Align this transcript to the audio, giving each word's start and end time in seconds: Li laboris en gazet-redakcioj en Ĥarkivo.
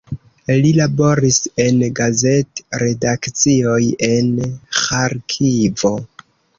Li 0.61 0.69
laboris 0.77 1.37
en 1.65 1.83
gazet-redakcioj 2.01 3.81
en 4.11 4.35
Ĥarkivo. 4.83 5.97